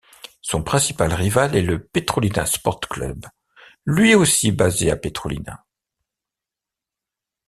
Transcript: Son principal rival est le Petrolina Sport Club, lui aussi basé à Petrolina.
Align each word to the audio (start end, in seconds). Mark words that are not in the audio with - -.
Son 0.41 0.63
principal 0.63 1.13
rival 1.13 1.55
est 1.55 1.61
le 1.61 1.77
Petrolina 1.83 2.47
Sport 2.47 2.79
Club, 2.79 3.27
lui 3.85 4.15
aussi 4.15 4.51
basé 4.51 4.89
à 4.89 4.95
Petrolina. 4.95 5.63